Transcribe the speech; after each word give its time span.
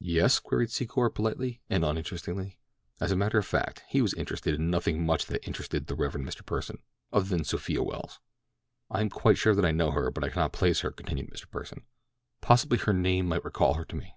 "Yes?" 0.00 0.40
queried 0.40 0.70
Secor 0.70 1.14
politely, 1.14 1.60
and 1.70 1.84
uninterestedly. 1.84 2.58
As 3.00 3.12
a 3.12 3.16
matter 3.16 3.38
of 3.38 3.46
fact, 3.46 3.84
he 3.86 4.02
was 4.02 4.12
interested 4.12 4.56
in 4.56 4.70
nothing 4.72 5.06
much 5.06 5.26
that 5.26 5.46
interested 5.46 5.86
the 5.86 5.94
Rev. 5.94 6.14
Mr. 6.14 6.44
Pursen—other 6.44 7.28
than 7.28 7.44
Sophia 7.44 7.80
Welles. 7.84 8.18
"I 8.90 9.02
am 9.02 9.08
quite 9.08 9.38
sure 9.38 9.54
that 9.54 9.64
I 9.64 9.70
know 9.70 9.92
her, 9.92 10.10
but 10.10 10.24
I 10.24 10.30
cannot 10.30 10.52
place 10.52 10.80
her," 10.80 10.90
continued 10.90 11.30
Mr. 11.30 11.46
Pursen. 11.48 11.84
"Possibly 12.40 12.78
her 12.78 12.92
name 12.92 13.26
might 13.28 13.44
recall 13.44 13.74
her 13.74 13.84
to 13.84 13.94
me." 13.94 14.16